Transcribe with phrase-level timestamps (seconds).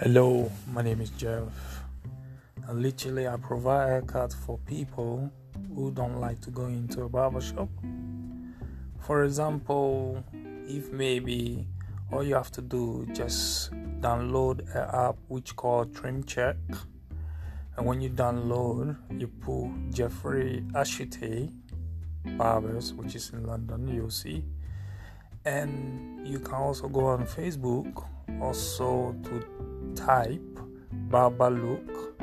[0.00, 1.48] Hello, my name is Jeff.
[2.68, 5.28] And literally, I provide haircuts for people
[5.74, 7.68] who don't like to go into a barber shop.
[9.00, 10.24] For example,
[10.68, 11.66] if maybe
[12.12, 16.58] all you have to do just download an app which called Trim Check,
[17.76, 21.52] and when you download, you put Jeffrey Ashite
[22.36, 24.44] Barbers, which is in London, you'll see.
[25.44, 28.06] And you can also go on Facebook
[28.40, 29.57] also to
[29.98, 30.40] type
[31.10, 32.14] Barber Look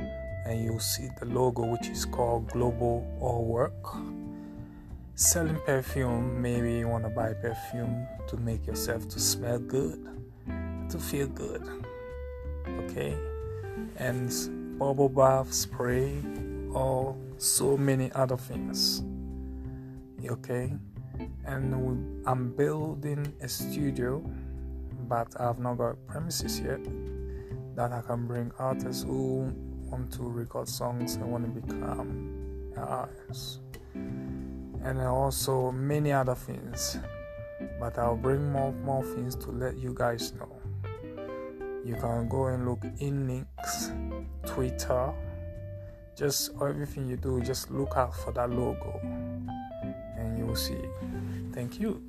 [0.45, 3.73] and you'll see the logo which is called Global All Work.
[5.15, 10.07] Selling perfume, maybe you want to buy perfume to make yourself to smell good,
[10.89, 11.63] to feel good.
[12.85, 13.17] Okay?
[13.97, 16.21] And bubble bath spray
[16.71, 19.03] or so many other things.
[20.25, 20.73] Okay?
[21.45, 21.73] And
[22.27, 24.23] I'm building a studio,
[25.07, 26.81] but I've not got premises yet
[27.75, 29.53] that I can bring artists who
[29.89, 33.59] want to record songs and want to become artists.
[33.93, 36.97] And also many other things.
[37.79, 40.51] But I'll bring more more things to let you guys know.
[41.83, 43.91] You can go and look in links,
[44.45, 45.13] Twitter,
[46.15, 48.99] just everything you do, just look out for that logo
[50.17, 50.81] and you'll see.
[51.53, 52.01] Thank you.